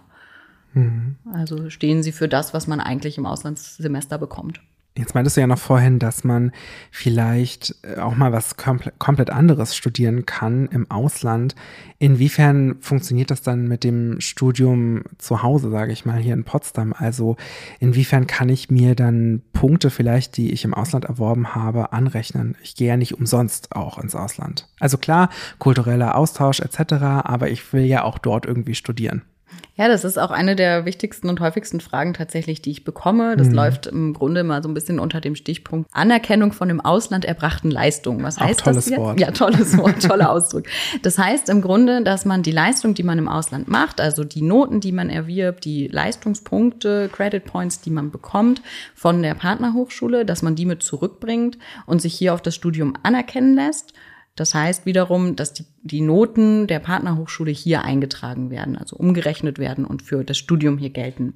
[0.73, 1.15] Mhm.
[1.33, 4.61] Also stehen sie für das, was man eigentlich im Auslandssemester bekommt.
[4.97, 6.51] Jetzt meintest du ja noch vorhin, dass man
[6.91, 11.55] vielleicht äh, auch mal was komple komplett anderes studieren kann im Ausland.
[11.97, 16.91] Inwiefern funktioniert das dann mit dem Studium zu Hause, sage ich mal, hier in Potsdam?
[16.91, 17.37] Also
[17.79, 22.57] inwiefern kann ich mir dann Punkte vielleicht, die ich im Ausland erworben habe, anrechnen?
[22.61, 24.67] Ich gehe ja nicht umsonst auch ins Ausland.
[24.81, 29.21] Also klar, kultureller Austausch etc., aber ich will ja auch dort irgendwie studieren.
[29.75, 33.35] Ja, das ist auch eine der wichtigsten und häufigsten Fragen tatsächlich, die ich bekomme.
[33.37, 33.53] Das mhm.
[33.53, 37.71] läuft im Grunde mal so ein bisschen unter dem Stichpunkt Anerkennung von im Ausland erbrachten
[37.71, 38.23] Leistungen.
[38.23, 38.99] Was heißt auch tolles das jetzt?
[38.99, 39.19] Wort.
[39.19, 40.65] Ja, tolles Wort, toller Ausdruck.
[41.01, 44.41] Das heißt im Grunde, dass man die Leistung, die man im Ausland macht, also die
[44.41, 48.61] Noten, die man erwirbt, die Leistungspunkte, Credit Points, die man bekommt
[48.93, 53.55] von der Partnerhochschule, dass man die mit zurückbringt und sich hier auf das Studium anerkennen
[53.55, 53.93] lässt
[54.35, 59.85] das heißt wiederum, dass die, die Noten der Partnerhochschule hier eingetragen werden, also umgerechnet werden
[59.85, 61.35] und für das Studium hier gelten.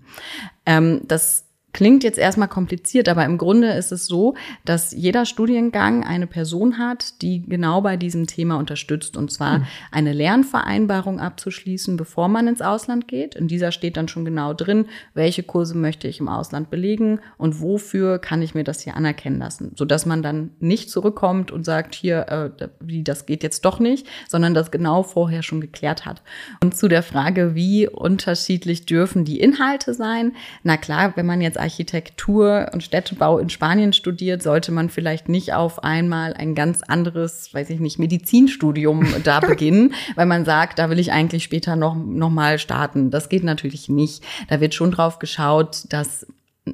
[0.65, 1.45] Ähm, das
[1.75, 6.77] Klingt jetzt erstmal kompliziert, aber im Grunde ist es so, dass jeder Studiengang eine Person
[6.77, 9.17] hat, die genau bei diesem Thema unterstützt.
[9.17, 9.65] Und zwar mhm.
[9.91, 13.35] eine Lernvereinbarung abzuschließen, bevor man ins Ausland geht.
[13.35, 14.85] In dieser steht dann schon genau drin,
[15.15, 19.39] welche Kurse möchte ich im Ausland belegen und wofür kann ich mir das hier anerkennen
[19.39, 19.73] lassen.
[19.75, 24.07] Sodass man dann nicht zurückkommt und sagt, hier, äh, wie, das geht jetzt doch nicht,
[24.29, 26.21] sondern das genau vorher schon geklärt hat.
[26.63, 30.31] Und zu der Frage, wie unterschiedlich dürfen die Inhalte sein?
[30.63, 35.53] Na klar, wenn man jetzt Architektur und Städtebau in Spanien studiert, sollte man vielleicht nicht
[35.53, 40.89] auf einmal ein ganz anderes, weiß ich nicht, Medizinstudium da beginnen, weil man sagt, da
[40.89, 43.11] will ich eigentlich später noch, noch mal starten.
[43.11, 44.23] Das geht natürlich nicht.
[44.47, 46.27] Da wird schon drauf geschaut, dass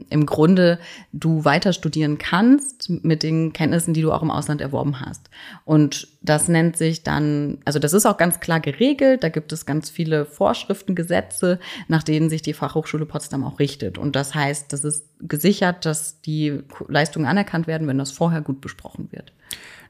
[0.10, 0.80] im Grunde
[1.12, 5.30] du weiter studieren kannst mit den Kenntnissen, die du auch im Ausland erworben hast.
[5.65, 9.65] Und das nennt sich dann, also das ist auch ganz klar geregelt, da gibt es
[9.65, 13.97] ganz viele Vorschriften, Gesetze, nach denen sich die Fachhochschule Potsdam auch richtet.
[13.97, 18.62] Und das heißt, das ist gesichert, dass die Leistungen anerkannt werden, wenn das vorher gut
[18.62, 19.34] besprochen wird.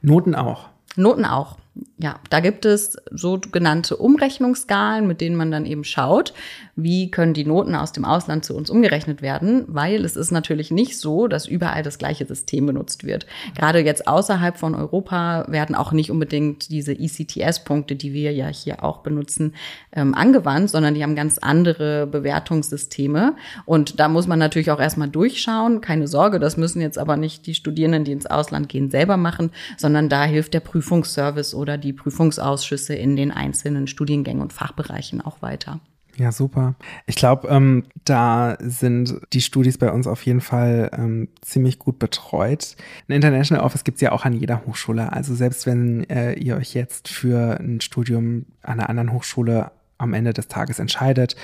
[0.02, 0.70] Noten auch.
[0.96, 1.58] Noten auch.
[1.98, 6.34] Ja, da gibt es sogenannte Umrechnungsskalen, mit denen man dann eben schaut,
[6.76, 10.72] wie können die Noten aus dem Ausland zu uns umgerechnet werden, weil es ist natürlich
[10.72, 13.26] nicht so, dass überall das gleiche System benutzt wird.
[13.56, 18.84] Gerade jetzt außerhalb von Europa werden auch nicht unbedingt diese ECTS-Punkte, die wir ja hier
[18.84, 19.54] auch benutzen,
[19.94, 23.36] ähm, angewandt, sondern die haben ganz andere Bewertungssysteme.
[23.66, 25.80] Und da muss man natürlich auch erstmal durchschauen.
[25.80, 29.52] Keine Sorge, das müssen jetzt aber nicht die Studierenden, die ins Ausland gehen, selber machen,
[29.78, 35.42] sondern da hilft der Prüfungsservice oder die Prüfungsausschüsse in den einzelnen Studiengängen und Fachbereichen auch
[35.42, 35.80] weiter.
[36.18, 36.76] Ja, super.
[37.06, 42.00] Ich glaube, ähm, da sind die Studis bei uns auf jeden Fall ähm, ziemlich gut
[42.00, 42.76] betreut.
[43.08, 45.14] Ein International Office gibt es ja auch an jeder Hochschule.
[45.14, 50.14] Also selbst wenn äh, ihr euch jetzt für ein Studium an einer anderen Hochschule am
[50.14, 51.36] Ende des Tages entscheidet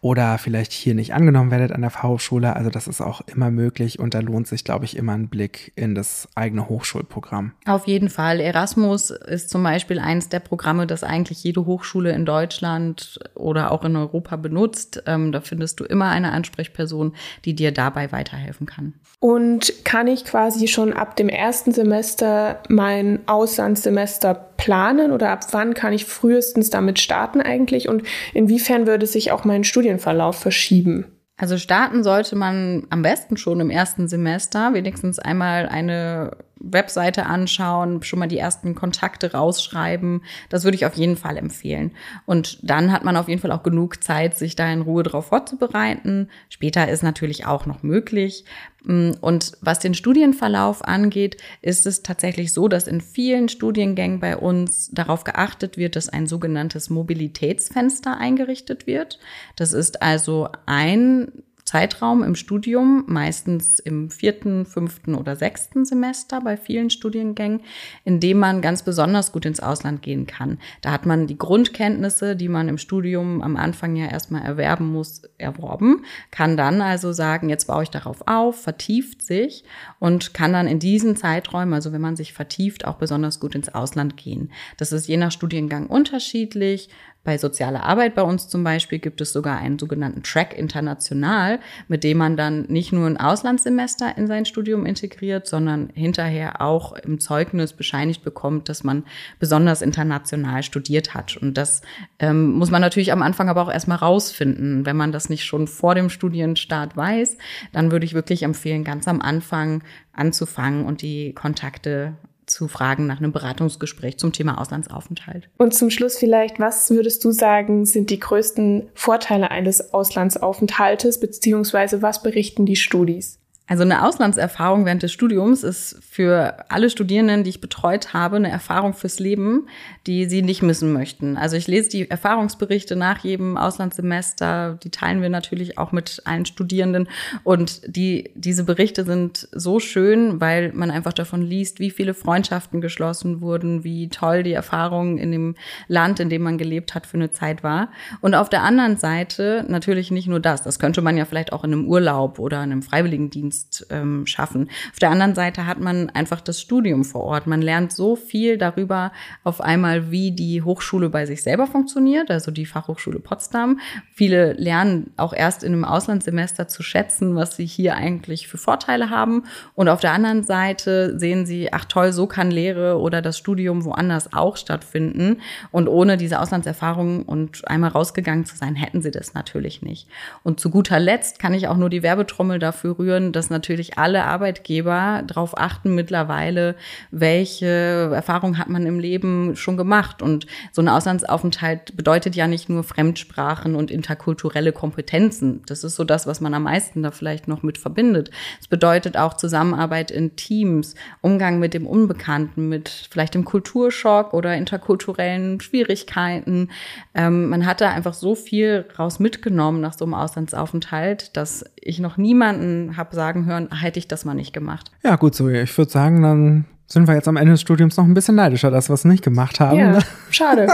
[0.00, 2.56] oder vielleicht hier nicht angenommen werdet an der Fachhochschule.
[2.56, 5.72] Also das ist auch immer möglich und da lohnt sich, glaube ich, immer ein Blick
[5.76, 7.52] in das eigene Hochschulprogramm.
[7.66, 8.40] Auf jeden Fall.
[8.40, 13.84] Erasmus ist zum Beispiel eines der Programme, das eigentlich jede Hochschule in Deutschland oder auch
[13.84, 15.02] in Europa benutzt.
[15.06, 18.94] Ähm, da findest du immer eine Ansprechperson, die dir dabei weiterhelfen kann.
[19.20, 25.74] Und kann ich quasi schon ab dem ersten Semester mein Auslandssemester planen oder ab wann
[25.74, 28.02] kann ich frühestens damit starten eigentlich und
[28.34, 31.06] inwiefern würde sich auch mein Studienverlauf verschieben?
[31.36, 36.36] Also starten sollte man am besten schon im ersten Semester, wenigstens einmal eine
[36.72, 40.22] Webseite anschauen, schon mal die ersten Kontakte rausschreiben.
[40.48, 41.92] Das würde ich auf jeden Fall empfehlen.
[42.24, 45.26] Und dann hat man auf jeden Fall auch genug Zeit, sich da in Ruhe drauf
[45.26, 46.28] vorzubereiten.
[46.48, 48.44] Später ist natürlich auch noch möglich.
[48.84, 54.90] Und was den Studienverlauf angeht, ist es tatsächlich so, dass in vielen Studiengängen bei uns
[54.92, 59.18] darauf geachtet wird, dass ein sogenanntes Mobilitätsfenster eingerichtet wird.
[59.56, 61.32] Das ist also ein
[61.66, 67.60] Zeitraum im Studium, meistens im vierten, fünften oder sechsten Semester bei vielen Studiengängen,
[68.04, 70.58] in dem man ganz besonders gut ins Ausland gehen kann.
[70.80, 75.22] Da hat man die Grundkenntnisse, die man im Studium am Anfang ja erstmal erwerben muss,
[75.38, 79.64] erworben, kann dann also sagen, jetzt baue ich darauf auf, vertieft sich
[79.98, 83.74] und kann dann in diesen Zeiträumen, also wenn man sich vertieft, auch besonders gut ins
[83.74, 84.52] Ausland gehen.
[84.76, 86.90] Das ist je nach Studiengang unterschiedlich.
[87.26, 91.58] Bei sozialer Arbeit bei uns zum Beispiel gibt es sogar einen sogenannten Track International,
[91.88, 96.92] mit dem man dann nicht nur ein Auslandssemester in sein Studium integriert, sondern hinterher auch
[96.92, 99.02] im Zeugnis bescheinigt bekommt, dass man
[99.40, 101.36] besonders international studiert hat.
[101.36, 101.82] Und das
[102.20, 104.86] ähm, muss man natürlich am Anfang aber auch erstmal rausfinden.
[104.86, 107.38] Wenn man das nicht schon vor dem Studienstart weiß,
[107.72, 112.14] dann würde ich wirklich empfehlen, ganz am Anfang anzufangen und die Kontakte
[112.46, 115.48] zu fragen nach einem Beratungsgespräch zum Thema Auslandsaufenthalt.
[115.58, 122.02] Und zum Schluss vielleicht, was würdest du sagen, sind die größten Vorteile eines Auslandsaufenthaltes, beziehungsweise
[122.02, 123.38] was berichten die Studis?
[123.68, 128.48] Also eine Auslandserfahrung während des Studiums ist für alle Studierenden, die ich betreut habe, eine
[128.48, 129.66] Erfahrung fürs Leben,
[130.06, 131.36] die sie nicht missen möchten.
[131.36, 136.46] Also ich lese die Erfahrungsberichte nach jedem Auslandssemester, die teilen wir natürlich auch mit allen
[136.46, 137.08] Studierenden
[137.42, 142.80] und die diese Berichte sind so schön, weil man einfach davon liest, wie viele Freundschaften
[142.80, 145.56] geschlossen wurden, wie toll die Erfahrung in dem
[145.88, 147.90] Land, in dem man gelebt hat, für eine Zeit war.
[148.20, 151.64] Und auf der anderen Seite natürlich nicht nur das, das könnte man ja vielleicht auch
[151.64, 154.68] in einem Urlaub oder in einem Freiwilligendienst Kunst ähm, schaffen.
[154.92, 157.46] Auf der anderen Seite hat man einfach das Studium vor Ort.
[157.46, 159.12] Man lernt so viel darüber
[159.44, 163.80] auf einmal, wie die Hochschule bei sich selber funktioniert, also die Fachhochschule Potsdam.
[164.14, 169.10] Viele lernen auch erst in einem Auslandssemester zu schätzen, was sie hier eigentlich für Vorteile
[169.10, 169.44] haben.
[169.74, 173.84] Und auf der anderen Seite sehen sie, ach toll, so kann Lehre oder das Studium
[173.84, 175.40] woanders auch stattfinden.
[175.70, 180.08] Und ohne diese Auslandserfahrung und einmal rausgegangen zu sein, hätten sie das natürlich nicht.
[180.42, 183.96] Und zu guter Letzt kann ich auch nur die Werbetrommel dafür rühren, dass dass natürlich
[183.96, 186.74] alle Arbeitgeber darauf achten mittlerweile,
[187.12, 190.20] welche Erfahrung hat man im Leben schon gemacht.
[190.20, 195.62] Und so ein Auslandsaufenthalt bedeutet ja nicht nur Fremdsprachen und interkulturelle Kompetenzen.
[195.66, 198.32] Das ist so das, was man am meisten da vielleicht noch mit verbindet.
[198.60, 204.56] Es bedeutet auch Zusammenarbeit in Teams, Umgang mit dem Unbekannten, mit vielleicht dem Kulturschock oder
[204.56, 206.70] interkulturellen Schwierigkeiten.
[207.14, 212.00] Ähm, man hat da einfach so viel raus mitgenommen nach so einem Auslandsaufenthalt, dass ich
[212.00, 214.90] noch niemanden habe sagen hören, hätte ich das mal nicht gemacht.
[215.04, 215.48] Ja, gut, so.
[215.48, 218.70] Ich würde sagen, dann sind wir jetzt am Ende des Studiums noch ein bisschen neidischer,
[218.70, 219.78] dass wir es nicht gemacht haben.
[219.78, 219.98] Ja,
[220.30, 220.68] schade.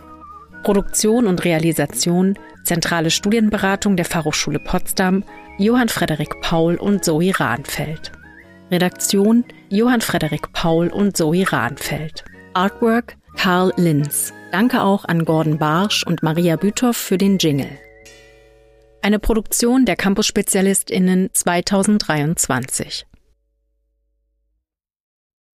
[0.65, 5.23] Produktion und Realisation, zentrale Studienberatung der Fachhochschule Potsdam,
[5.59, 8.11] Johann Frederik Paul und Zoe Rahnfeld.
[8.71, 12.25] Redaktion Johann Frederik Paul und Zoe Rahnfeld.
[12.55, 14.33] Artwork Karl Linz.
[14.53, 17.79] Danke auch an Gordon Barsch und Maria Büthoff für den Jingle.
[19.03, 23.05] Eine Produktion der Campus-SpezialistInnen 2023.